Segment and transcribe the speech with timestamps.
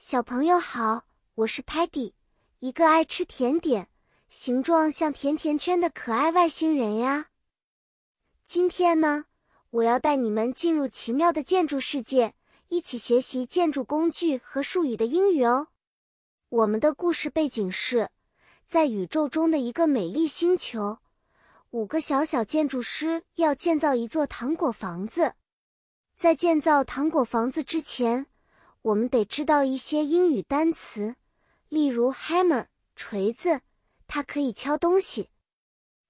[0.00, 2.12] 小朋友好，我是 Patty，
[2.60, 3.88] 一个爱吃甜点、
[4.28, 7.30] 形状像甜甜圈的可爱外星人呀。
[8.44, 9.24] 今天呢，
[9.70, 12.36] 我要带你们进入奇妙的建筑世界，
[12.68, 15.66] 一起学习建筑工具和术语的英语哦。
[16.48, 18.08] 我们的故事背景是
[18.64, 20.98] 在宇宙中的一个美丽星球，
[21.70, 25.34] 五个小小建筑师要建造一座糖果房子。
[26.14, 28.27] 在建造糖果房子之前，
[28.88, 31.16] 我们得知道一些英语单词，
[31.68, 33.60] 例如 hammer 锤子，
[34.06, 35.28] 它可以敲东西；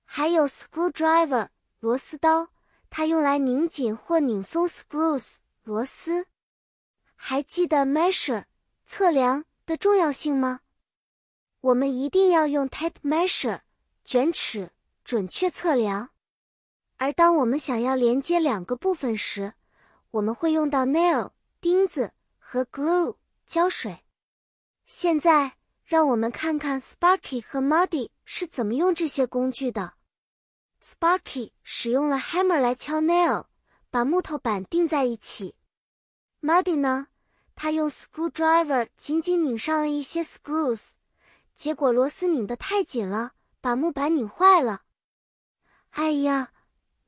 [0.05, 1.49] 还有 screwdriver
[1.81, 2.51] 螺丝刀，
[2.89, 6.27] 它用来拧紧或拧松 screws 螺丝。
[7.17, 8.45] 还记得 measure
[8.87, 10.61] 测量的重要性吗？
[11.61, 13.63] 我们一定要用 tape measure
[14.05, 14.71] 卷尺
[15.03, 16.11] 准确测量。
[16.99, 19.55] 而当我们想要连接两个部分时，
[20.13, 22.13] 我们会用到 nail 钉子。
[22.51, 24.07] 和 glue 胶水。
[24.87, 29.99] 现在，让我们看看 Sparky 和 Muddy 是怎么用这些工具的。
[30.81, 33.49] Sparky 使用了 hammer 来敲 nail，
[33.91, 35.57] 把木头板钉在一起。
[36.41, 37.09] Muddy 呢，
[37.55, 40.93] 他用 screwdriver 紧紧拧上了一些 screws，
[41.55, 44.85] 结果螺丝拧得太紧了，把木板拧坏了。
[45.91, 46.55] 哎呀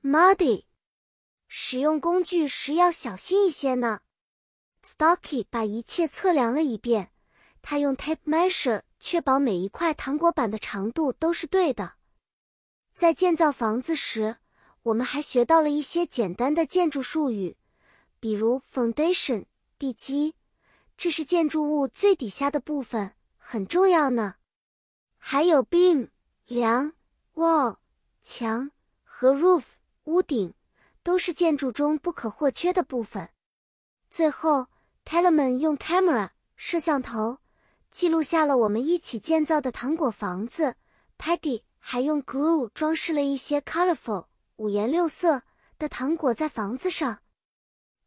[0.02, 0.66] ，Muddy，
[1.48, 4.02] 使用工具时要小心一些呢。
[4.82, 7.10] Stocky 把一切测量了一遍，
[7.60, 11.94] 他用 tape measure 确保每一块糖果板的长度都是对的。
[12.92, 14.36] 在建造房子时，
[14.82, 17.56] 我们还学到了一些简单的建筑术语，
[18.18, 19.44] 比如 foundation
[19.78, 20.34] 地基，
[20.96, 24.36] 这是建筑物最底下的部分，很重要呢。
[25.18, 26.08] 还有 beam
[26.46, 26.94] 梁
[27.34, 27.76] ，wall
[28.22, 28.70] 墙
[29.04, 29.72] 和 roof
[30.04, 30.54] 屋顶，
[31.02, 33.28] 都是建筑中不可或缺的部分。
[34.08, 34.66] 最后
[35.04, 37.38] ，Telemann 用 camera 摄像头
[37.90, 40.76] 记录下了我们一起建造的糖果房子。
[41.18, 44.26] Peggy 还用 glue 装饰了一些 colorful
[44.56, 45.42] 五颜六色
[45.78, 47.20] 的糖果在房子上。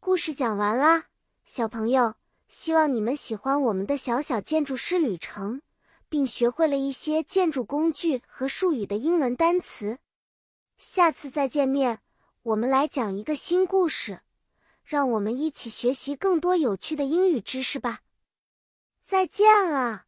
[0.00, 1.04] 故事讲完啦，
[1.44, 2.14] 小朋友，
[2.48, 5.62] 希望你们喜欢我们的小小建筑师旅程，
[6.08, 9.98] 并学会了一些建筑工具和术语的英文单词。
[10.76, 12.00] 下次再见面，
[12.42, 14.20] 我们来讲一个新故事。
[14.84, 18.00] 让我们一起学习更多有趣的英语知识吧！
[19.02, 20.04] 再见了。